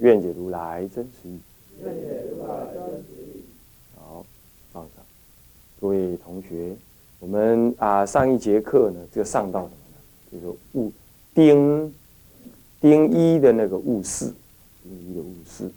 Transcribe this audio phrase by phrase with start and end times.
[0.00, 1.38] 愿解如来真实义。
[3.96, 4.24] 好，
[4.72, 5.04] 放上。
[5.80, 6.74] 各位同学，
[7.20, 9.96] 我们啊上一节课呢，就上到什么呢？
[10.32, 10.92] 就是物
[11.32, 11.94] 丁
[12.80, 14.32] 丁一的那个物事，
[14.82, 15.70] 丁一的物事，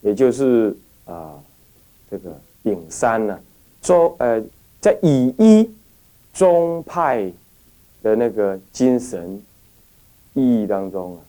[0.00, 1.42] 也就是啊
[2.10, 3.40] 这个丙三呢，
[3.82, 4.42] 中呃
[4.80, 5.70] 在乙一
[6.32, 7.32] 宗派
[8.02, 9.42] 的那个精神
[10.34, 11.20] 意义当中，啊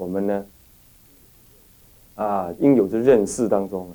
[0.00, 0.46] 我们呢
[2.14, 3.94] 啊应有的认识当中呢，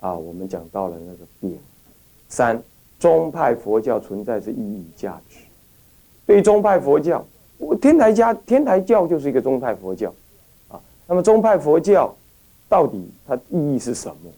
[0.00, 1.58] 啊我们讲到了那个丙
[2.28, 2.62] 三
[3.00, 5.38] 宗派佛教存在着意义价值。
[6.26, 10.12] 对宗派佛教，我天台家天台教就是一个宗派佛教
[10.68, 10.78] 啊。
[11.06, 12.14] 那么宗派佛教
[12.68, 14.30] 到底它意义是什么？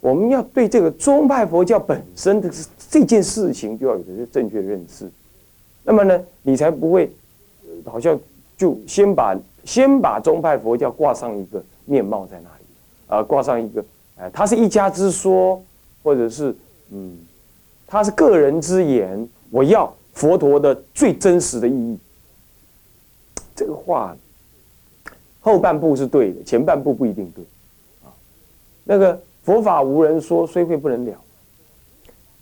[0.00, 2.50] 我们要对这个宗派佛教本身的
[2.88, 5.06] 这件事情就要有一个正确认识。
[5.84, 7.12] 那么呢，你才不会
[7.84, 8.18] 好像
[8.56, 12.64] 就先把先把宗派佛教挂上一个面貌在那里
[13.08, 13.84] 啊，挂上一个
[14.18, 15.62] 哎，它是一家之说，
[16.02, 16.54] 或者是
[16.90, 17.18] 嗯，
[17.86, 19.92] 它是个人之言，我要。
[20.14, 21.98] 佛陀的最真实的意义，
[23.56, 24.14] 这个话
[25.40, 27.42] 后半部是对的，前半部不一定对
[28.04, 28.12] 啊。
[28.84, 31.18] 那个佛法无人说，虽会不能了。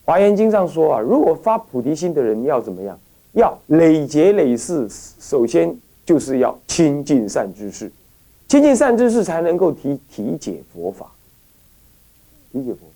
[0.04, 2.98] 华严经上说啊，如果发菩提心的人要怎么样？
[3.34, 5.72] 要累劫累世，首先
[6.10, 7.88] 就是要亲近善知识，
[8.48, 11.08] 亲近善知识才能够体体解佛法，
[12.50, 12.94] 理解佛法。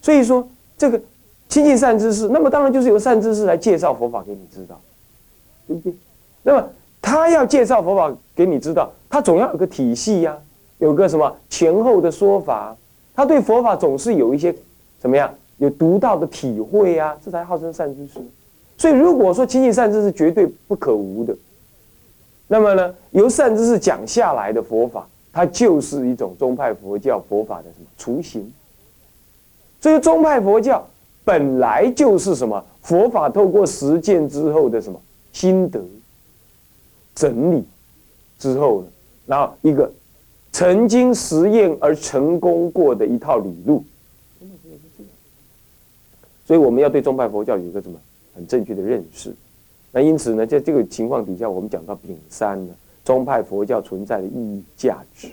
[0.00, 1.02] 所以说这个。
[1.48, 4.80] 亲近善知识，那么当然就是由善知识来介绍佛法给你知道，
[5.66, 5.94] 对不对？
[6.42, 6.66] 那么
[7.02, 10.38] 他要介绍佛法给你知道，他总要有个体系呀，
[10.78, 12.74] 有个什么前后的说法，
[13.14, 14.54] 他对佛法总是有一些
[14.98, 18.18] 怎么样，有独到的体会呀，这才号称善知识。
[18.78, 21.36] 所以如果说亲近善知识绝对不可无的，
[22.52, 28.52] 那么呢，由善知识讲下来的佛法，它就是一种宗派佛教佛法的什么雏形。
[29.80, 30.86] 所以宗派佛教。
[31.24, 35.00] 本来就是什么佛法透过实践之后的什么
[35.32, 35.80] 心得
[37.14, 37.64] 整理
[38.40, 38.88] 之后呢，
[39.24, 39.88] 然后一个
[40.50, 43.84] 曾经实验而成功过的一套理路，
[46.44, 47.96] 所以我们要对宗派佛教有一个什么
[48.34, 49.32] 很正确的认识。
[49.92, 55.28] 那因此呢，在这个情况底下，我们讲到丙三呢，宗派佛教存在的意义价值。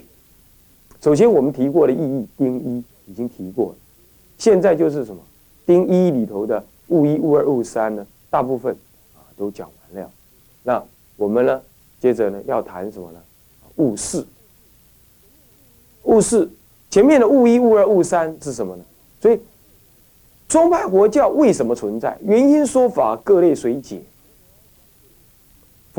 [1.00, 3.74] 首先我们提过的意义丁一已经提过了，
[4.36, 5.22] 现在就是什么？
[5.64, 8.76] 丁一里头的物一、物二、物三呢，大部分
[9.14, 10.10] 啊都讲完了。
[10.62, 10.84] 那
[11.16, 11.60] 我们呢，
[11.98, 13.18] 接着呢要谈什么呢？
[13.76, 14.26] 物四。
[16.04, 16.50] 物四
[16.90, 18.84] 前面的物一、物二、物三是什么呢？
[19.22, 19.40] 所以
[20.48, 22.18] 宗派佛教为什么存在？
[22.22, 24.02] 原因说法各类随解。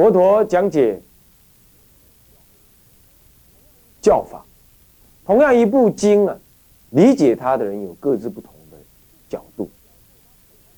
[0.02, 1.00] 佛陀讲解
[4.02, 4.44] 教法，
[5.28, 6.36] 同样一部经啊，
[6.90, 8.78] 理解它的人有各自不同的。
[9.30, 9.70] 角度，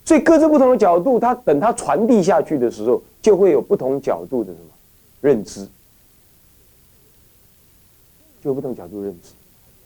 [0.03, 4.67] 所以各自不同的角度，它等它传递下去的时候，就会有不同角度的什么
[5.21, 5.65] 认知，
[8.43, 9.29] 就不同角度认知。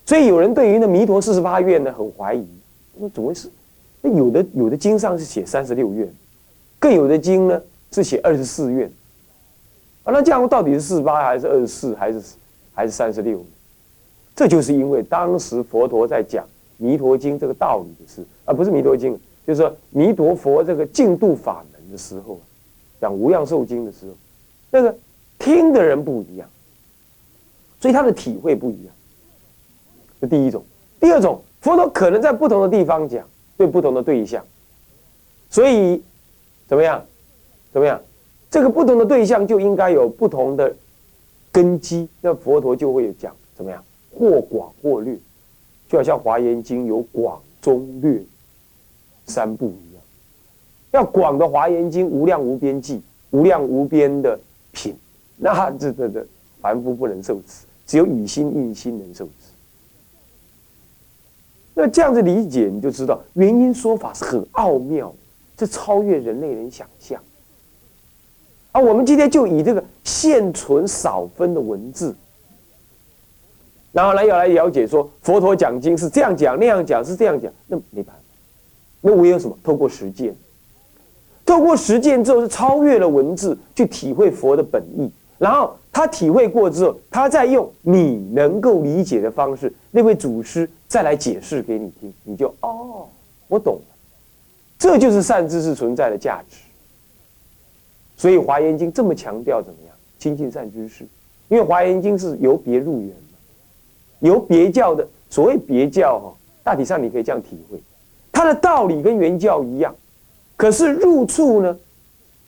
[0.07, 2.47] 所以有人对于那弥陀四十八愿呢很怀疑，
[2.95, 3.51] 那怎么回事？
[4.01, 6.11] 那有的有的经上是写三十六愿，
[6.79, 7.61] 更有的经呢
[7.91, 8.91] 是写二十四愿，
[10.07, 12.21] 啊，那这样到底是四十八还是二十四还是
[12.73, 13.43] 还是三十六？
[14.33, 16.43] 这就是因为当时佛陀在讲。
[16.79, 22.39] 弥陀经这个道理的事，而不是弥陀经，就是说弥陀佛这个净度法门的时候，
[23.01, 24.13] 讲无量寿经的时候，
[24.69, 24.95] 那个
[25.39, 26.47] 听的人不一样，
[27.81, 28.93] 所以他的体会不一样。
[30.21, 30.63] 这第一种，
[30.99, 33.27] 第二种，佛陀可能在不同的地方讲，
[33.57, 34.45] 对不同的对象，
[35.49, 35.99] 所以
[36.67, 37.03] 怎么样？
[37.73, 37.99] 怎么样？
[38.57, 40.75] 这个不同的对象就应该有不同的
[41.51, 43.83] 根基，那佛陀就会讲怎么样？
[44.11, 45.15] 或广或略。
[45.87, 48.19] 就好像《华严经》有广、中、略
[49.27, 50.01] 三部一样，
[50.89, 52.99] 要广的《华严经》无量无边际、
[53.29, 54.39] 无量无边的
[54.71, 54.95] 品，
[55.35, 56.25] 那这这这
[56.59, 59.51] 凡夫不能受持，只有以心印心能受持。
[61.75, 65.13] 那这样子理解，你就知道原因说法是很奥妙，
[65.55, 67.21] 这超越人类人想象。
[68.77, 72.15] 而我们今天就以这个现存少分的文字，
[73.91, 78.21] 然后来要来了解说佛陀讲经是这样讲那样讲是这样讲，那没办法，
[79.01, 79.57] 那唯有什么？
[79.63, 80.35] 透过实践，
[81.43, 85.11] 透过实践之后是超越了文字，去体会佛的本意。
[85.39, 93.07] 然后他体会过之后，他再用你能够理解的方式，那位祖师再来解释给你听，你就哦，
[93.47, 93.81] 我懂了。
[94.77, 96.57] 这就是善知识存在的价值。
[98.17, 101.05] 所以《华严经》这么强调怎么样亲近善知识？
[101.47, 103.37] 因为《华严经》是由别入缘嘛，
[104.19, 106.33] 由别教的所谓别教哈，
[106.63, 107.79] 大体上你可以这样体会，
[108.31, 109.95] 它的道理跟原教一样，
[110.57, 111.77] 可是入处呢，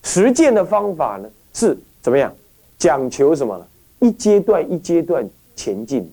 [0.04, 2.33] 实践的方法呢是怎么样？
[2.77, 3.66] 讲求什么呢？
[4.00, 6.10] 一阶段一阶段前进，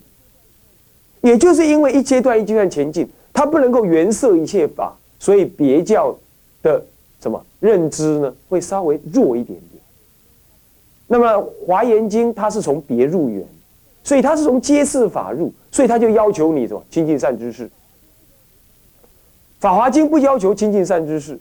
[1.20, 6.16] 也就是因为一阶段一阶段前进，它不能够原摄一切法，所以别教
[6.62, 6.84] 的
[7.20, 9.82] 什么认知呢，会稍微弱一点点。
[11.06, 11.26] 那么
[11.66, 13.46] 《华严经》它是从别入缘，
[14.02, 17.66] 所以它是从皆次法入，所以它就要求你什么亲近善知识。
[19.58, 21.38] 《法华经》不要求亲近善知识，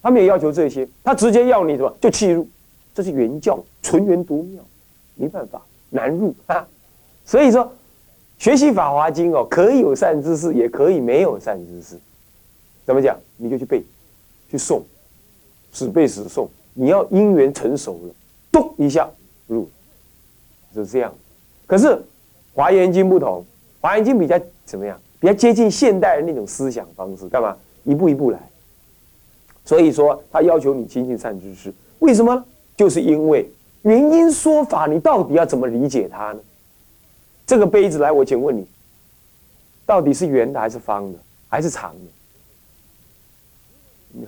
[0.00, 2.46] 他没有要求这些，他直接要你什么就弃入。
[2.94, 4.62] 这是原教纯元独妙，
[5.14, 6.66] 没办法难入啊。
[7.24, 7.72] 所以说，
[8.38, 11.98] 学习《法华经》哦，可以有善知识，也可以没有善知识。
[12.84, 13.16] 怎么讲？
[13.36, 13.82] 你就去背，
[14.50, 14.82] 去送，
[15.72, 16.48] 死背死诵。
[16.74, 18.14] 你要因缘成熟了，
[18.52, 19.08] 咚一下
[19.46, 19.68] 入，
[20.74, 21.12] 是这样。
[21.66, 21.86] 可是
[22.54, 23.40] 《华严经》不同，
[23.80, 24.98] 《华严经》比较怎么样？
[25.20, 27.56] 比较接近现代人那种思想方式，干嘛？
[27.84, 28.38] 一步一步来。
[29.64, 32.44] 所以说，他要求你亲近善知识，为什么？
[32.76, 33.50] 就是因为
[33.82, 36.40] 原因说法，你到底要怎么理解它呢？
[37.44, 38.64] 这个杯子来，我请问你，
[39.84, 41.18] 到底是圆的还是方的，
[41.48, 42.17] 还是长的？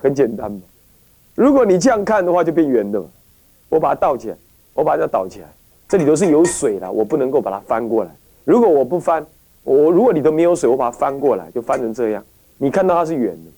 [0.03, 0.61] 很简单嘛。
[1.35, 3.07] 如果你这样看的话，就变圆的嘛。
[3.69, 4.37] 我把它倒起来，
[4.75, 5.47] 我把它倒起来，
[5.89, 8.11] 这里头是有水的，我不能够把它翻过来。
[8.45, 9.25] 如果我不翻，
[9.63, 12.25] 我如果里头没有水，我把它翻过来，就翻成这样。
[12.59, 13.51] 你看到它是圆的，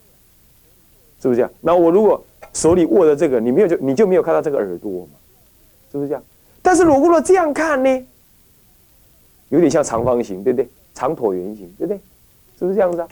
[1.20, 1.50] 是不是这样？
[1.60, 2.22] 那我如果
[2.52, 5.12] 手里握着这个，你没有就你就没有看到这个耳朵嘛？
[5.90, 6.22] 是不是这样？
[6.60, 8.06] 但是如果这样看呢，
[9.48, 10.68] 有点像长方形，对不对？
[10.94, 11.96] 长椭圆形，对不对？
[12.58, 13.08] 是不是这样子啊？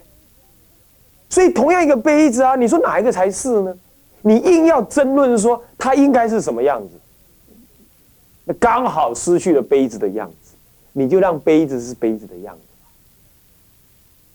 [1.31, 3.75] 所以同样一个杯子啊，你说哪一个才是呢？
[4.21, 6.95] 你硬要争论说它应该是什么样子，
[8.45, 10.53] 那刚好失去了杯子的样子，
[10.93, 12.63] 你就让杯子是杯子的样子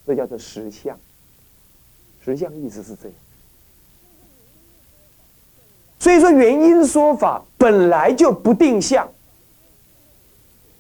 [0.08, 0.98] 这叫做实相。
[2.24, 3.14] 实相意思是这样。
[6.00, 9.08] 所以说，原因说法本来就不定向。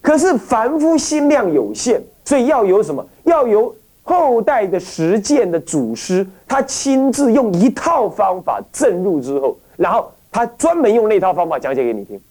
[0.01, 3.07] 可是凡夫心量有限，所以要有什么？
[3.23, 12.21] 要有后代的实践的祖师，他亲自用一套方法证入之后，然后他专门用那套方法讲解给你听。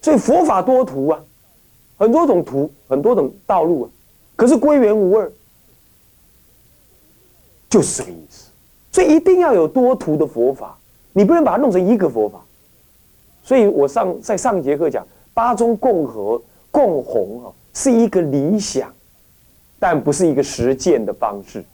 [0.00, 1.20] 所以佛法多途啊，
[1.98, 3.90] 很多种途，很多种道路啊。
[4.36, 5.30] 可是归元无二，
[7.68, 8.48] 就是这个意思。
[8.92, 10.78] 所以一定要有多途的佛法，
[11.12, 12.40] 你不能把它弄成一个佛法。
[13.42, 16.40] 所以我上在上一节课讲八宗共和
[16.70, 18.92] 共弘啊，是一个理想，
[19.78, 21.64] 但不是一个实践的方式。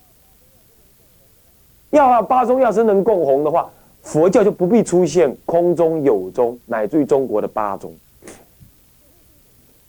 [1.91, 3.71] 要让八宗要真能共弘的话，
[4.03, 7.95] 佛教就不必出现空中有宗，乃至于中国的八宗，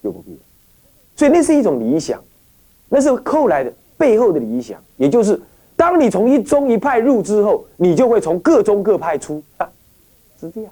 [0.04, 0.38] 就不必。
[1.16, 2.24] 所以那是一种理想，
[2.90, 5.40] 那是后来的背后的理想，也就是。
[5.78, 9.70] 当你从一宗一派入之后，你就会从各宗各派出啊，
[10.40, 10.72] 是这样。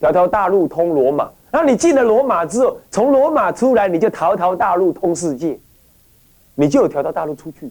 [0.00, 5.58] 条条大路通罗马，然后你进了罗马之后，从罗马出来，你就条条大路通世界，
[6.54, 7.70] 你就有条条大路出去。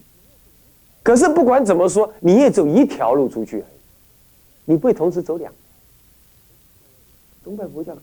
[1.02, 3.80] 可是不管怎么说，你也走一条路出去而已，
[4.66, 5.50] 你不会同时走两。
[7.42, 7.96] 宗派佛教，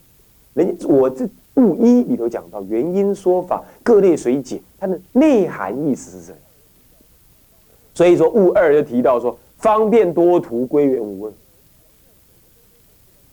[0.55, 6.41] 人我这物一里头讲到原因说法各类随解，它的内涵意思是这样。
[7.93, 11.31] 所以说，物二就提到说，方便多途，归元无二。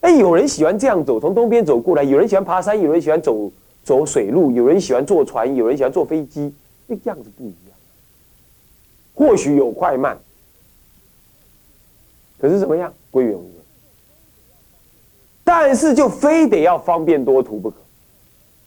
[0.03, 3.51] 哎，有人喜欢这样走，从东边走过来；有人喜欢爬山，有人喜欢走
[3.83, 6.55] 走水路，有人喜欢坐船，有人喜欢坐飞机，
[6.87, 7.75] 那样子不一样。
[9.15, 10.19] 或许有快慢，
[12.39, 12.93] 可是怎么样？
[13.11, 13.51] 归元无。
[15.45, 17.77] 但是就非得要方便多途不可，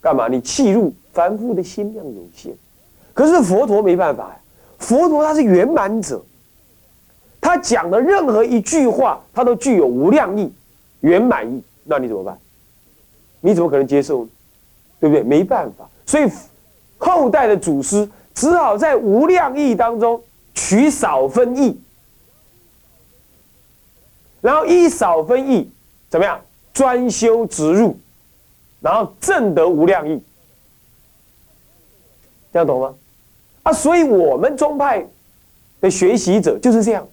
[0.01, 0.27] 干嘛？
[0.27, 2.53] 你气入凡夫的心量有限，
[3.13, 4.39] 可是佛陀没办法呀。
[4.77, 6.21] 佛陀他是圆满者，
[7.41, 10.53] 他讲的任何一句话，他都具有无量义、
[11.05, 11.63] 圆满意。
[11.83, 12.37] 那你怎么办？
[13.41, 14.27] 你怎么可能接受？
[14.99, 15.21] 对不对？
[15.21, 15.87] 没办法。
[16.05, 16.27] 所以
[16.97, 20.21] 后代的祖师只好在无量意当中
[20.55, 21.79] 取少分意，
[24.41, 25.69] 然后依少分意
[26.09, 26.41] 怎么样
[26.73, 27.95] 专修直入，
[28.81, 30.21] 然后证得无量意，
[32.51, 32.95] 这样懂吗？
[33.63, 35.05] 啊，所以我们宗派
[35.81, 37.07] 的学习者就是这样，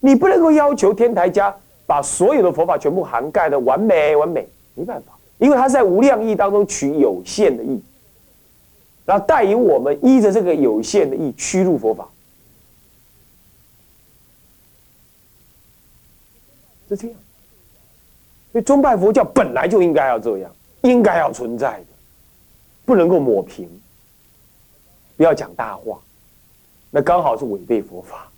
[0.00, 1.54] 你不能够要求天台家
[1.86, 7.82] 把所有的佛法全部涵盖的完美完美，没办法，因为他在无量义当中取有限的义，
[9.04, 12.08] 然后带领我们依着这个有限的义驱入佛法，
[16.88, 17.16] 是这样。
[18.52, 20.50] 所以宗派佛教本来就应该要这样，
[20.82, 21.86] 应该要存在的，
[22.84, 23.68] 不能够抹平，
[25.16, 25.98] 不要讲大话，
[26.90, 28.30] 那刚好是违背佛法。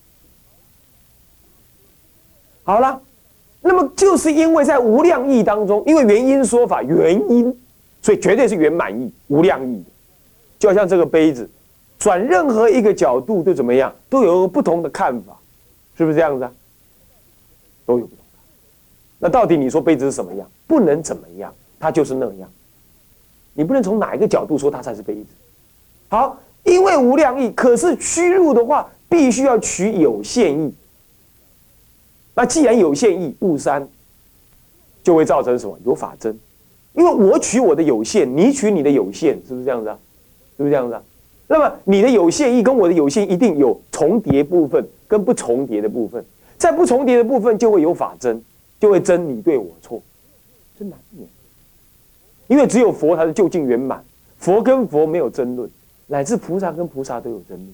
[2.64, 3.00] 好了，
[3.66, 7.54] 那么就是因为在无量义当中，因为原因说法原因，
[8.00, 9.90] 所以绝对是圆满义、无量义的。
[10.58, 11.49] 就好像这个杯子，
[11.99, 15.37] 转任何一个角度都怎么样，都有不同的看法，
[15.99, 16.52] 是不是这样子啊？
[17.85, 18.38] 都有不同的。
[19.18, 20.49] 那到底你说杯子是什么样？
[20.66, 22.49] 不能怎么样，它就是那样。
[23.54, 25.26] 你不能从哪一个角度说它才是杯子。
[26.08, 30.75] 好，因为无量义，可是屈入的话，必须要取有限义。
[32.37, 33.88] 那既然有限义，误三，
[35.02, 35.76] 就会造成什么？
[35.85, 36.38] 有法真。
[36.93, 39.99] 因为我取我的有限，你取你的有限，是不是这样子啊？
[40.57, 41.02] 是不是这样子啊？
[41.49, 46.25] 那么你的有限义跟我的有限一定有重叠部分跟不重叠的部分，
[46.57, 48.40] 在不重叠的部分就会有法真。
[48.78, 50.02] 就会争你对我错，
[50.78, 51.26] 这难免。
[52.47, 54.05] 因为只有佛才是究竟圆满，
[54.37, 55.71] 佛跟佛没有争论，
[56.07, 57.69] 乃至菩萨跟菩萨都有争论。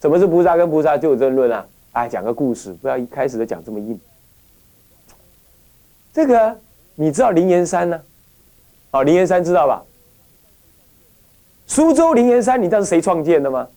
[0.00, 1.66] 什么是菩萨跟菩萨就有争论啊？
[1.92, 3.98] 哎，讲个故事，不要一开始就讲这么硬。
[6.12, 6.58] 这个
[6.94, 8.00] 你知道灵岩山呢？
[8.90, 9.84] 好，灵岩山知道吧？
[11.66, 13.68] 苏州灵岩山，你知道是谁创建的吗？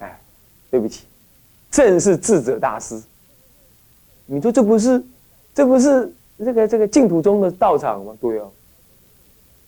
[0.00, 0.18] 哎，
[0.70, 1.04] 对不起，
[1.70, 3.00] 正是智者大师。
[4.26, 5.02] 你说这不是，
[5.54, 8.16] 这不是这个这个净土宗的道场吗？
[8.20, 8.50] 对哦，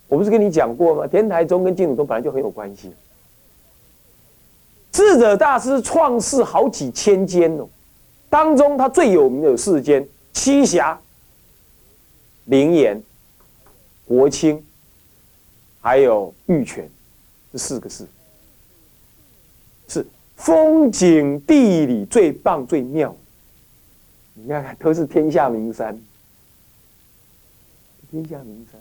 [0.09, 1.07] 我不是跟你讲过吗？
[1.07, 2.93] 天台宗跟净土宗本来就很有关系。
[4.97, 7.69] 智者大师创世好几千间哦，
[8.31, 10.99] 当中他最有名的有四间：栖霞、
[12.47, 12.99] 灵岩、
[14.07, 14.65] 国清，
[15.83, 16.89] 还有玉泉，
[17.53, 18.09] 这四个字
[19.87, 23.15] 是风景地理最棒最妙。
[24.33, 26.01] 你看看，都是天下名山，
[28.11, 28.81] 天下名山。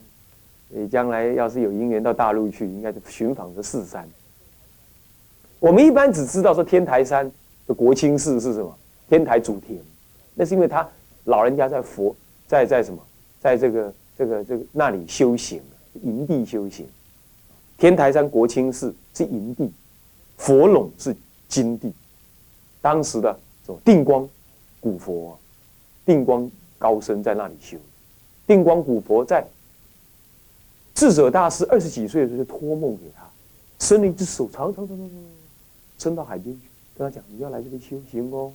[0.70, 4.10] 你将来要是有姻缘到大陆去，应该是寻访这四山。
[5.66, 7.30] 我们一般只知道说天台山
[7.66, 8.78] 的国清寺是什么？
[9.10, 9.82] 天台主庭，
[10.36, 10.88] 那是因为他
[11.24, 13.02] 老人家在佛在在什么，
[13.42, 15.60] 在这个这个这个那里修行，
[16.04, 16.88] 营地修行。
[17.80, 19.72] 天台山国清寺是营地，
[20.38, 21.16] 佛垄是
[21.48, 21.92] 金地。
[22.80, 24.30] 当时的什么定光
[24.80, 25.36] 古佛。
[26.06, 27.76] 定光高僧在那里修，
[28.46, 29.44] 定光古佛在
[30.94, 33.28] 智者大师二十几岁的时候就托梦给他，
[33.80, 35.10] 伸了一只手，长长长长长，
[35.98, 36.62] 伸到海边去，
[36.98, 38.52] 跟他讲：“你要来这里修行哦。”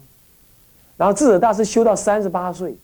[0.97, 2.77] 然后智者大师修到三十八岁，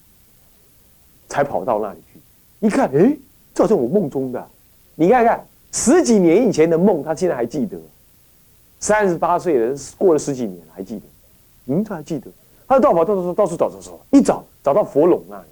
[1.29, 2.21] 才跑到那里去。
[2.67, 3.17] 一看，哎，
[3.55, 4.47] 这好像我梦中的。
[4.95, 7.79] 你看看十几年以前的梦，他现在还记得。
[8.81, 11.03] 三十八岁的人过了十几年还记得，
[11.67, 12.31] 嗯，他还记得。
[12.69, 15.47] 他到跑到处到处找找找，一找找到佛垄那里，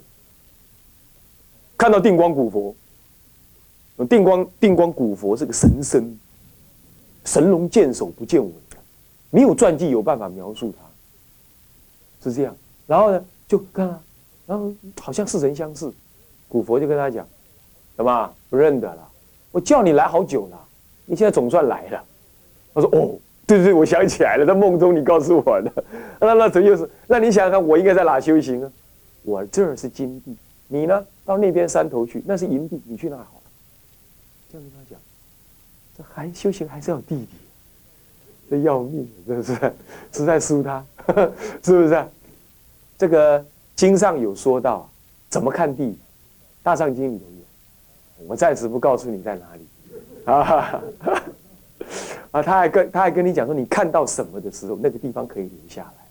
[1.77, 2.75] 看到定光古佛。
[4.09, 6.19] 定光定光古佛是个神僧，
[7.23, 8.51] 神龙见首不见尾，
[9.29, 12.55] 没有传记有办法描述他，是这样。
[12.87, 13.87] 然后呢，就看，
[14.45, 15.91] 然后好像似曾相识。
[16.47, 17.27] 古佛就跟他讲
[17.97, 19.09] ：“什么不认得了？
[19.51, 20.59] 我叫你来好久了，
[21.05, 22.03] 你现在总算来了。”
[22.73, 23.15] 他说：“哦。”
[23.47, 25.71] 对对对，我想起来了，在梦中你告诉我的，
[26.19, 28.73] 那那这又是，那你想想看，我应该在哪修行呢？
[29.21, 30.35] 我这儿是金地，
[30.67, 31.05] 你呢？
[31.23, 33.41] 到那边山头去，那是银地，你去那好了。
[34.51, 34.99] 这样跟他讲，
[35.95, 37.27] 这还修行还是要弟弟，
[38.49, 39.53] 这要命，是不是？
[40.11, 40.85] 实在输他，
[41.63, 42.05] 是不是？
[42.97, 43.43] 这个
[43.75, 44.89] 经上有说到，
[45.29, 45.97] 怎么看地？
[46.63, 49.67] 大藏经里头有，我暂时不告诉你在哪里
[50.25, 50.81] 啊。
[52.31, 56.05] 啊，他还跟他还跟你讲说，你看到什么的时候，那个地方可以留下来。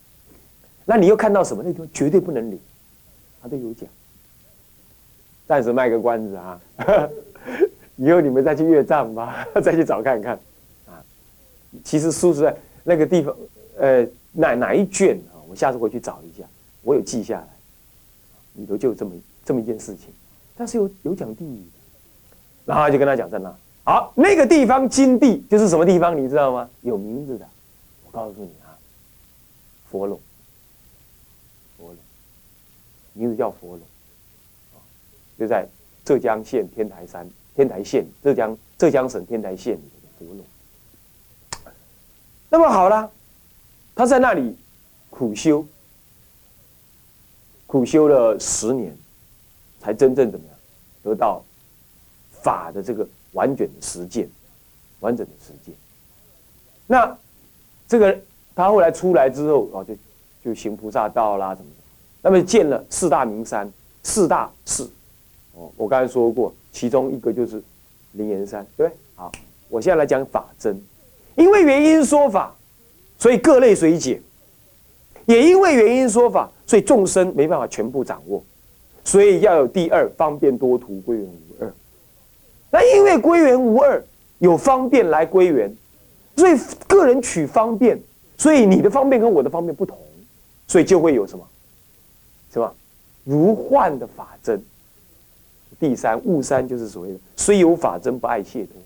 [0.85, 1.63] 那你又看到什么？
[1.65, 2.59] 那地方绝对不能留。
[3.43, 3.89] 他都有讲。
[5.47, 6.61] 暂时卖个关子啊，
[7.97, 10.39] 以后你们再去阅藏吧，再去找看看。
[11.83, 13.35] 其实书在那个地方，
[13.79, 15.41] 呃，哪哪一卷啊？
[15.49, 16.45] 我下次回去找一下，
[16.83, 17.49] 我有记下来。
[18.55, 19.13] 里头就这么
[19.45, 20.11] 这么一件事情，
[20.57, 22.33] 但是有有讲地理的，
[22.65, 23.53] 然后就跟他讲在那。
[23.83, 26.71] 好，那个地方金地就是什么地方，你知道吗？
[26.83, 27.49] 有名字的，
[28.07, 28.79] 我告诉你啊，
[29.91, 30.21] 佛龙，
[31.77, 31.97] 佛龙，
[33.13, 33.81] 名字叫佛龙，
[35.37, 35.67] 就在
[36.05, 40.45] 浙江县天台山、天台县、浙江浙江省天台县里的佛龙。
[42.55, 43.11] 那么好了，
[43.97, 44.57] 他在那里
[45.11, 45.67] 苦修，
[47.67, 48.97] 苦修了十年，
[49.81, 50.57] 才真正怎么样
[51.03, 51.43] 得到
[52.31, 54.29] 法的这个完整的实践，
[55.01, 55.75] 完整的实践。
[56.87, 57.19] 那
[57.89, 58.17] 这个
[58.55, 59.97] 他后来出来之后啊，就
[60.45, 61.77] 就行菩萨道啦，怎么的？
[62.23, 63.69] 那么建了四大名山、
[64.05, 64.89] 四大寺。
[65.55, 67.61] 哦，我刚才说过，其中一个就是
[68.13, 68.99] 灵岩山，对不对？
[69.17, 69.33] 好，
[69.69, 70.81] 我现在来讲法真。
[71.37, 72.55] 因为原因说法，
[73.19, 74.21] 所以各类随解；
[75.27, 78.43] 也因为原因说法，所以众生没办法全部掌握，
[79.05, 81.73] 所以要有第二方便多图归元无二。
[82.71, 84.03] 那因为归元无二，
[84.39, 85.75] 有方便来归元，
[86.37, 87.99] 所以个人取方便，
[88.39, 89.99] 所以你的方便跟我的方便不同，
[90.69, 91.45] 所以就会有什么？
[92.53, 92.73] 什么？
[93.25, 94.63] 如幻的法真。
[95.81, 98.81] 第三悟三就是所谓的虽有法真不爱解脱。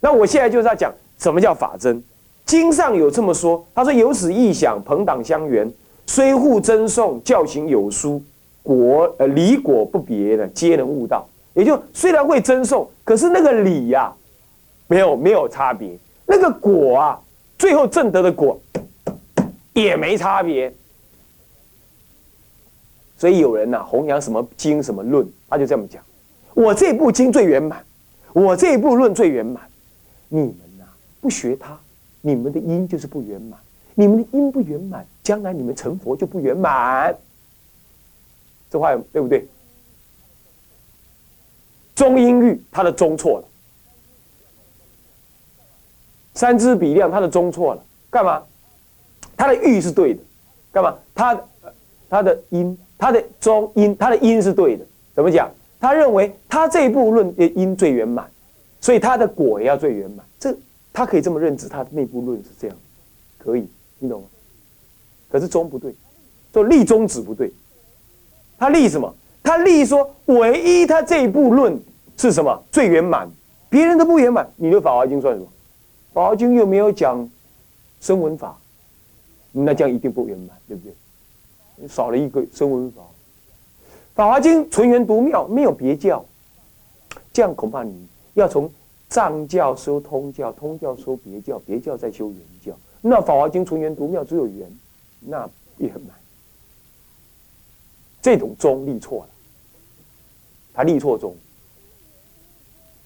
[0.00, 0.90] 那我现在就是要讲。
[1.18, 2.02] 什么叫法真？
[2.44, 5.72] 经上有这么说，他说：“有此意想，朋党相缘，
[6.06, 8.20] 虽互争讼，教行有殊，
[8.64, 14.12] 果呃理果不别的，皆能悟道。”也就虽然会争讼，可是那个理呀，
[14.88, 15.96] 没有没有差别。
[16.26, 17.20] 那个果啊，
[17.56, 18.60] 最后证得的果
[19.72, 20.70] 也没差别。
[23.16, 26.02] 所以有人呐，弘扬什么经什么论，他就这么讲：
[26.54, 27.82] 我这部经最圆满，
[28.32, 29.62] 我这部论最圆满，
[30.28, 30.56] 你们。
[31.22, 31.78] 不学他，
[32.20, 33.58] 你们的因就是不圆满。
[33.94, 37.16] 你们的因不圆满，将来你们成佛就不圆满。
[38.68, 39.46] 这话对不对？
[41.94, 43.44] 中音律他的中错了，
[46.34, 48.42] 三支比量他的中错了，干嘛？
[49.36, 50.20] 他的玉是对的，
[50.72, 50.96] 干嘛？
[51.14, 51.40] 他
[52.08, 54.84] 他的音，他的中音，他的音是对的。
[55.14, 55.48] 怎么讲？
[55.78, 58.28] 他认为他这一部论的因最圆满，
[58.80, 60.24] 所以他的果也要最圆满。
[60.92, 62.76] 他可以这么认知，他的内部论是这样，
[63.38, 63.66] 可以，
[63.98, 64.28] 你懂吗？
[65.30, 65.94] 可是宗不对，
[66.52, 67.50] 说立宗旨不对。
[68.58, 69.14] 他立什么？
[69.42, 71.80] 他立说唯一他这一部论
[72.16, 73.26] 是什么最圆满，
[73.70, 75.46] 别人都不圆满，你的《法华经》算什么？
[76.12, 77.28] 《法华经》又没有讲
[78.00, 78.58] 声闻法，
[79.50, 81.88] 那这样一定不圆满，对不对？
[81.88, 83.00] 少了一个声闻法，
[84.14, 86.22] 《法华经》纯元独妙，没有别教，
[87.32, 88.70] 这样恐怕你要从。
[89.12, 92.72] 藏教修通教，通教修别教，别教再修圆教。
[93.02, 94.66] 那《法华经》纯圆独妙，只有圆，
[95.20, 95.46] 那
[95.76, 96.16] 也很难。
[98.22, 99.28] 这种宗立错了，
[100.72, 101.36] 他立错宗，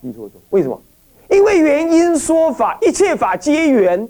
[0.02, 0.40] 立错宗。
[0.50, 0.80] 为什么？
[1.28, 4.08] 因为原因说法，一切法皆圆，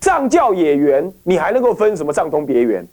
[0.00, 2.88] 藏教也圆，你还能够分什么藏通别圆？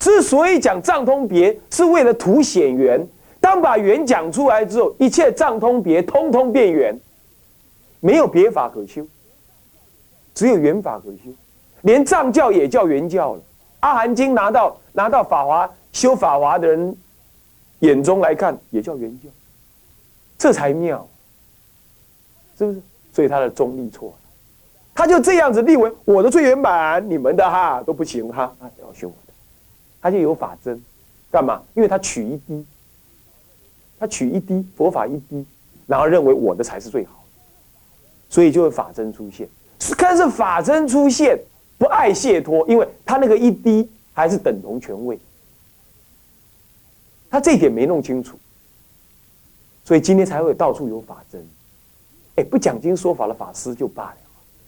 [0.00, 3.06] 之所以讲藏通别，是为了凸显圆。
[3.46, 6.98] 当把缘讲出来之后，一切藏通别，通通变缘，
[8.00, 9.06] 没有别法可修，
[10.34, 11.32] 只有缘法可修。
[11.82, 13.40] 连藏教也叫缘教了。
[13.78, 16.96] 阿含经拿到拿到法华修法华的人
[17.78, 19.28] 眼中来看，也叫缘教，
[20.36, 21.06] 这才妙，
[22.58, 22.82] 是不是？
[23.12, 24.14] 所以他的中立错了，
[24.92, 29.32] 他就这样子立为我的最圆满，你们的哈都不行哈，他要修我的，
[30.02, 30.82] 他就有法真，
[31.30, 31.62] 干嘛？
[31.74, 32.66] 因为他取一滴。
[33.98, 35.44] 他取一滴佛法一滴，
[35.86, 37.40] 然后认为我的才是最好的，
[38.28, 39.48] 所以就会法真出现。
[39.96, 41.38] 但是法真出现
[41.78, 45.18] 不爱解脱，因为他那个一滴还是等同权位，
[47.30, 48.38] 他这点没弄清楚，
[49.84, 51.46] 所以今天才会到处有法真。
[52.36, 54.16] 哎，不讲经说法的法师就罢了，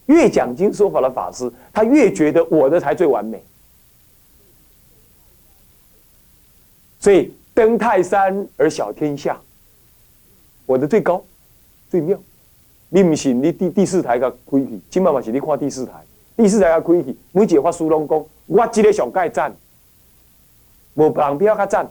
[0.07, 3.43] 越讲经说法的法师，他越觉得我的才最完美，
[6.99, 7.33] 所以。
[7.59, 9.37] 登泰山而小天下，
[10.65, 11.21] 我的最高、
[11.91, 12.17] 最妙。
[12.89, 13.43] 你唔信？
[13.43, 15.93] 你第第四台个开去，今晚嘛是你看第四台，
[16.37, 19.53] 第四台个开去，每一个法师拢讲，我这个上盖赞，
[20.95, 21.91] 无旁边较赞，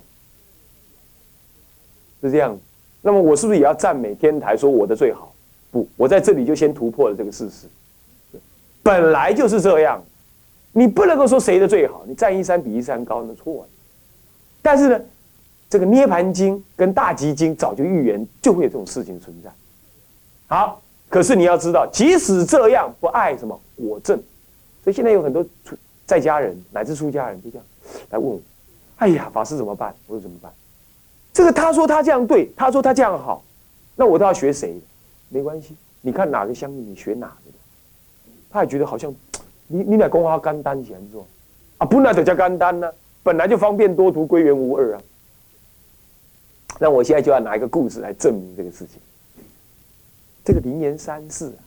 [2.21, 2.57] 是这样。
[3.01, 5.33] 那么我是不是也要赞美天台，说我的最好？
[5.69, 7.67] 不，我在这里就先突破了这个事实。
[8.81, 10.01] 本来就是这样，
[10.71, 13.69] 你不能够说谁的最好，你赞一山比一山高，那错了。
[14.61, 15.01] 但是呢？
[15.69, 19.49] 这个《涅盘经》跟《大集经》早就预言，就会有这种事情存在。
[20.47, 24.17] 好，可是你要知道，即使这样，不爱什么果证，
[24.83, 25.75] 所以现在有很多出
[26.05, 27.65] 在家人乃至出家人，就这样
[28.11, 28.39] 来问我
[28.95, 30.51] ：“哎呀，法师怎么办？”我说：“怎么办？
[31.33, 33.43] 这个他说他这样对，他说他这样好，
[33.95, 34.79] 那我都要学谁？
[35.27, 37.51] 没关系，你看哪个相应，你学哪个。
[38.49, 39.13] 他也觉得好像
[39.67, 41.27] 你你俩公花干单起来做
[41.77, 42.89] 啊，不那得叫干单呢，
[43.21, 45.01] 本来就方便多图归元无二啊。
[46.79, 48.99] 那我现在就要拿一个故事来证明这个事情。
[50.43, 51.59] 这个灵岩山寺啊，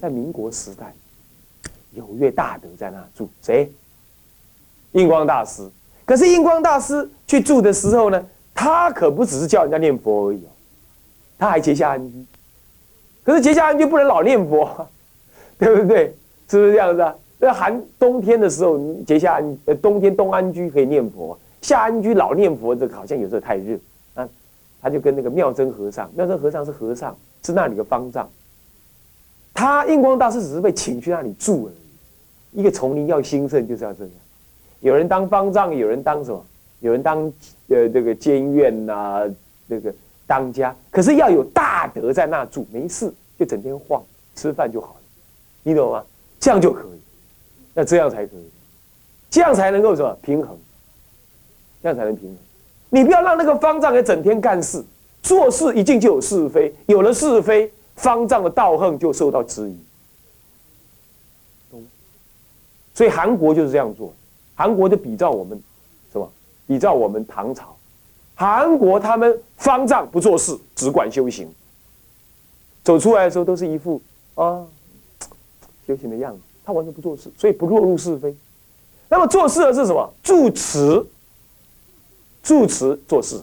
[0.00, 0.92] 在民国时代
[1.92, 3.70] 有位大德在那住，谁？
[4.92, 5.68] 印光大师。
[6.04, 10.48] 可是印光大师去住的时候呢，他可不只是教人家念佛而已哦，
[11.38, 12.24] 他还结下安居。
[13.22, 14.88] 可是结下安居不能老念佛，
[15.58, 16.16] 对不对？
[16.48, 17.14] 是不是这样子啊？
[17.38, 23.78] 那寒冬天的时候结下安，呃，冬天冬安居可以念佛，夏安居老念佛，这好像有时候太热
[24.18, 24.28] 那。
[24.80, 27.16] 他就跟那个妙真和尚，妙真和尚是和尚。
[27.44, 28.28] 是那里的方丈，
[29.54, 32.60] 他印光大师只是被请去那里住而已。
[32.60, 34.12] 一个丛林要兴盛就是要这样，
[34.80, 36.44] 有人当方丈，有人当什么？
[36.80, 37.24] 有人当
[37.68, 39.28] 呃这个监院呐，
[39.68, 39.92] 这个
[40.26, 40.76] 当家。
[40.90, 44.02] 可是要有大德在那住，没事就整天晃，
[44.36, 45.00] 吃饭就好了，
[45.62, 46.04] 你懂吗？
[46.38, 47.00] 这样就可以，
[47.74, 48.50] 那这样才可以，
[49.30, 50.56] 这样才能够什么平衡？
[51.82, 52.36] 这样才能平衡。
[52.90, 54.84] 你不要让那个方丈也整天干事。
[55.20, 59.76] 做事一定就有是非，有了是非，方丈的道行就受到质疑，
[62.94, 64.14] 所以韩国就是这样做，
[64.54, 65.60] 韩国就比照我们，
[66.12, 66.26] 是吧？
[66.68, 67.76] 比照我们唐朝，
[68.36, 71.52] 韩国他们方丈不做事，只管修行，
[72.84, 74.00] 走出来的时候都是一副
[74.36, 74.64] 啊
[75.86, 78.34] 修行的样子，他完全不做事，所以不落入是非。
[79.08, 80.10] 那么做事的是什么？
[80.22, 81.04] 住持，
[82.48, 83.38] 住持做事。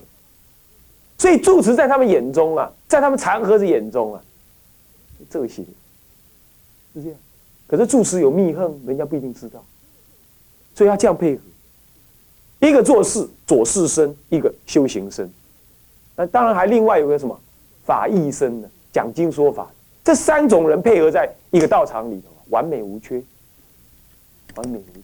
[1.20, 4.22] 所以住持在他们眼中啊，在他们禅和子眼中啊，
[5.30, 5.64] 这些
[6.96, 7.18] 是这样。
[7.68, 9.64] 可是住持有密恨，人家不一定知道。
[10.74, 11.42] 所以要这样配合：
[12.68, 15.32] 一个做事左事身，一个修行身。
[16.16, 17.40] 那当然还另外有个什么
[17.86, 18.68] 法义身呢？
[18.92, 19.72] 讲经说法，
[20.04, 23.22] 这三种人配合在一个道场里头，完美无缺，
[24.56, 25.00] 完美无缺。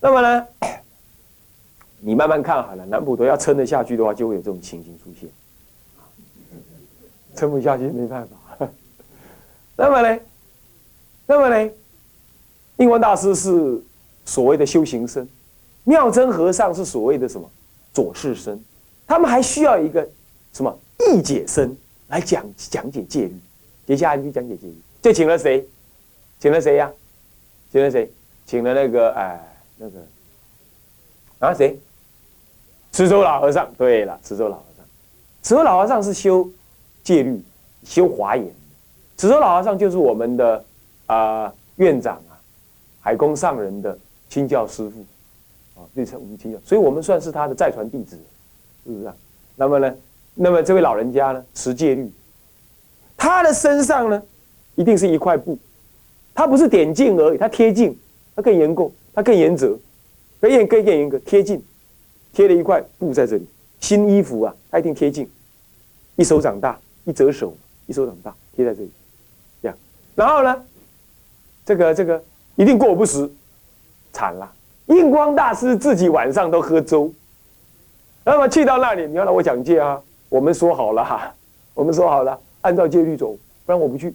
[0.00, 0.46] 那么呢？
[2.06, 5.26] 你慢慢看好了，南普陀要撑得下去的话，就会有这种情形出现。
[7.34, 8.68] 撑不下去没办法。
[9.74, 10.20] 那么呢？
[11.26, 11.72] 那么呢？
[12.76, 13.82] 印光大师是
[14.26, 15.26] 所谓的修行僧，
[15.84, 17.50] 妙真和尚是所谓的什么
[17.94, 18.60] 左士僧，
[19.06, 20.06] 他们还需要一个
[20.52, 21.74] 什么义解僧
[22.08, 23.40] 来讲讲解戒律。
[23.86, 25.66] 接下来就讲解戒律，就请了谁？
[26.38, 26.92] 请了谁呀？
[27.72, 28.12] 请了谁？
[28.44, 30.06] 请了那个哎，那个
[31.38, 31.78] 啊谁？
[32.94, 34.86] 慈州老和尚，对了，慈州老和尚，
[35.42, 36.48] 慈州老和尚是修
[37.02, 37.42] 戒律、
[37.82, 38.48] 修华严。
[39.16, 40.64] 慈州老和尚就是我们的
[41.06, 42.38] 啊院长啊，
[43.00, 45.00] 海公上人的亲教师傅
[45.74, 48.16] 啊，对，我们亲教，所以我们算是他的再传弟子，
[48.86, 49.16] 是不是啊？
[49.56, 49.92] 那么呢，
[50.32, 52.08] 那么这位老人家呢，持戒律，
[53.16, 54.22] 他的身上呢，
[54.76, 55.58] 一定是一块布，
[56.32, 57.98] 他不是点镜而已，他贴镜，
[58.36, 59.76] 他更严够，他更严责，
[60.40, 61.60] 更严更更严格，贴镜。
[62.34, 63.46] 贴了一块布在这里，
[63.80, 65.30] 新衣服啊，他一定贴近，
[66.16, 68.90] 一手掌大，一折手，一手掌大，贴在这里，
[69.62, 69.78] 这样。
[70.16, 70.62] 然后呢，
[71.64, 72.22] 这个这个
[72.56, 73.30] 一定过不时，
[74.12, 74.52] 惨了。
[74.86, 77.10] 印光大师自己晚上都喝粥，
[78.24, 79.98] 那么去到那里，你要让我讲戒啊？
[80.28, 81.32] 我们说好了哈，
[81.72, 83.28] 我们说好了，按照戒律走，
[83.64, 84.12] 不然我不去。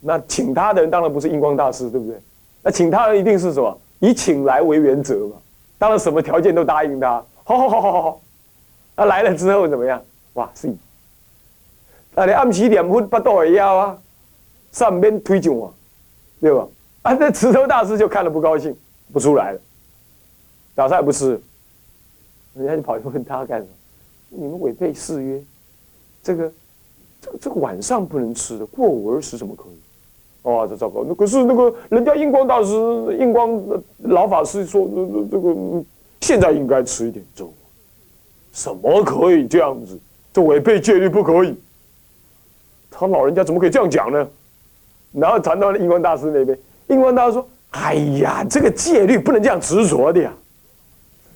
[0.00, 2.20] 那请他的人当然不是印光大师，对不对？
[2.62, 3.80] 那请他的一定是什么？
[4.00, 5.36] 以请来为原则嘛，
[5.78, 7.24] 当然什么条件都答应他。
[7.48, 8.20] 好好好好好，
[8.96, 10.02] 他来了之后怎么样？
[10.32, 10.68] 哇塞！
[12.16, 13.98] 啊，你暗时两分不到也要啊，
[14.72, 15.72] 上边推进我，
[16.40, 16.66] 对吧？
[17.02, 18.76] 啊，这慈头大师就看了不高兴，
[19.12, 19.60] 不出来了，
[20.74, 21.40] 早餐也不吃，
[22.54, 23.70] 人家就跑去问他干什么？
[24.30, 25.40] 你们违背誓约，
[26.24, 26.52] 这个，
[27.20, 30.50] 这个这个晚上不能吃的，过午而食怎么可以？
[30.50, 31.04] 哇，这糟糕！
[31.06, 32.74] 那可是那个人家印光大师、
[33.20, 33.62] 印光
[33.98, 35.84] 老法师说，这这这个。
[36.20, 37.52] 现在应该吃一点粥，
[38.52, 39.98] 什么可以这样子？
[40.32, 41.58] 这违背戒律不可以。
[42.90, 44.26] 他老人家怎么可以这样讲呢？
[45.12, 50.32] 然后传到了印光大师那边，印光大师说：“哎呀，这个戒律不能这样执着的呀！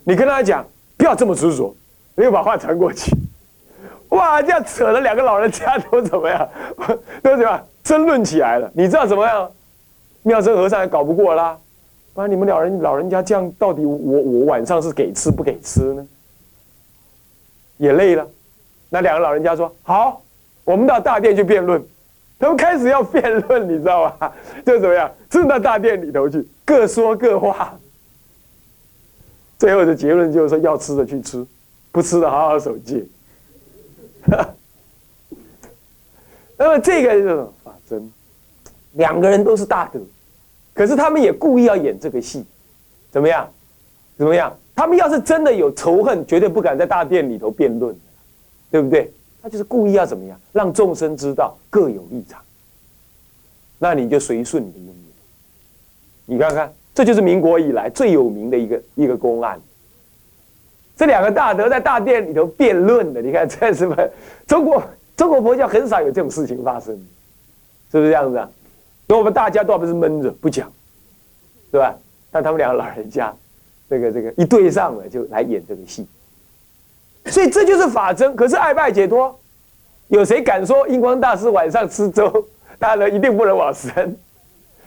[0.05, 0.67] 你跟他讲，
[0.97, 1.75] 不要这么执着。”
[2.17, 3.11] 又把话传过去，
[4.11, 6.47] 哇，这样扯了两个老人家都怎么样？
[7.23, 7.67] 都怎么样？
[7.83, 8.71] 争论起来了。
[8.75, 9.51] 你知道怎么样？
[10.23, 11.57] 妙真和尚也搞不过啦。
[12.13, 16.07] 不然你们老人老人家这样，到底我我晚上是给吃不给吃呢？
[17.77, 18.29] 也累了。
[18.89, 20.23] 那两个老人家说：“好，
[20.65, 21.83] 我们到大殿去辩论。”
[22.41, 24.35] 他们开始要辩论，你知道吧？
[24.67, 25.11] 就怎么样？
[25.29, 27.79] 进到大殿里头去，各说各话。
[29.59, 31.47] 最后的结论就是说：要吃的去吃，
[31.93, 33.05] 不吃的好好守戒。
[36.57, 38.13] 那么这个就是法真，
[38.93, 40.01] 两个人都是大德。
[40.73, 42.45] 可是他们也故意要演这个戏，
[43.11, 43.49] 怎么样？
[44.17, 44.57] 怎么样？
[44.75, 47.95] 他们要是真的有仇恨，绝对不敢在大殿里头辩论，
[48.71, 49.13] 对不对？
[49.43, 52.41] 他就是故意要怎么样，让众生知道各有立场，
[53.79, 54.95] 那你就随顺你的因缘。
[56.27, 59.61] 你看看，这就是民国以来最有名的一个一个公案。
[60.97, 63.95] 这两个大德在大殿里头辩论的，你看这是不？
[64.47, 64.83] 中国
[65.17, 66.95] 中国佛教很少有这种事情发生，
[67.91, 68.51] 是不是这样子啊？
[69.11, 70.73] 所以我们大家都不是闷着不讲，
[71.73, 71.93] 对吧？
[72.31, 73.35] 但他们两个老人家，
[73.89, 76.07] 这个这个一对上了，就来演这个戏。
[77.25, 78.37] 所以这就是法真。
[78.37, 79.37] 可是爱拜解脱，
[80.07, 82.47] 有谁敢说印光大师晚上吃粥，
[82.79, 84.17] 大人一定不能往生？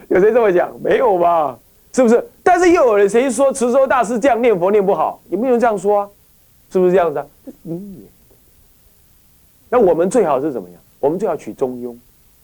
[0.08, 0.72] 有谁这么讲？
[0.82, 1.60] 没有吧？
[1.92, 2.26] 是不是？
[2.42, 5.22] 但是又有人谁说慈州大师这样念佛念不好？
[5.32, 6.10] 有没有人这样说啊？
[6.72, 7.28] 是不是这样子啊？
[7.64, 8.10] 因缘。
[9.68, 10.80] 那我们最好是怎么样？
[11.02, 11.94] 我们最好取中庸，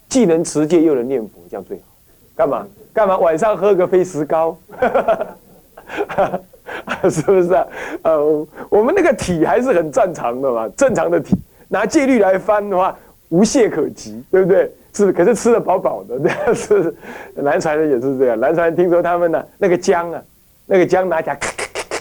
[0.09, 1.83] 既能持戒又能念佛，这样最好。
[2.35, 2.67] 干嘛？
[2.91, 3.17] 干嘛？
[3.17, 4.57] 晚上喝个飞石膏？
[7.09, 7.65] 是不是啊？
[8.03, 11.35] 呃，我们那个体还是很正常的嘛，正常的体，
[11.67, 12.97] 拿戒律来翻的话，
[13.29, 14.71] 无懈可击，对不对？
[14.93, 16.95] 是，可是吃的饱饱的， 这样是。
[17.35, 20.21] 南传人也是这样，南传听说他们呢，那个姜啊，
[20.65, 21.99] 那个姜拿起来咔咔咔咔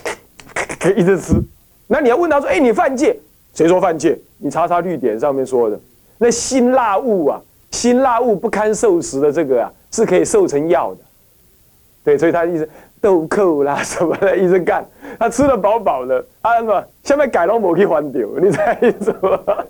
[0.55, 1.35] 咔咔咔一直吃。
[1.87, 3.18] 那你要问他说，哎，你犯戒？
[3.55, 4.18] 谁说犯戒？
[4.38, 5.79] 你查查绿点上面说的，
[6.16, 7.40] 那辛辣物啊，
[7.79, 11.01] 辛辣物不堪受食的这个啊，是可以受成药的。
[12.03, 12.69] 对，所以他一直
[13.01, 14.85] 豆蔻啦什么的，一直干。
[15.17, 19.67] 他吃的饱饱的，啊什么，下面改龙可以还掉，你猜什么？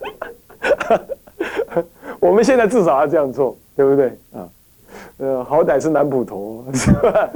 [2.18, 4.48] 我们现在至少要这样做，对不对啊？
[5.18, 7.30] 呃，好歹是南普陀，是吧？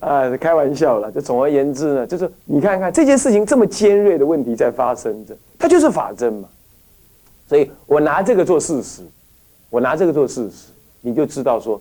[0.00, 1.12] 啊，开玩笑了。
[1.12, 6.48] 就总而言之呢，就是你看看这件事情这么尖锐的问题在发生着，它就是法真嘛。
[7.48, 9.02] 所以我拿这个做事实，
[9.70, 10.68] 我拿这个做事实，
[11.00, 11.80] 你就知道说，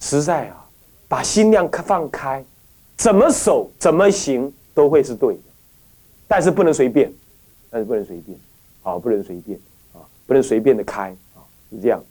[0.00, 0.66] 实在啊，
[1.08, 2.44] 把心量放开，
[2.96, 5.40] 怎么守怎么行都会是对的，
[6.26, 7.12] 但是不能随便，
[7.70, 8.38] 但是不能随便，
[8.82, 9.58] 啊，不能随便
[9.92, 10.00] 啊。
[10.26, 12.04] 不能随便的开啊，是这样。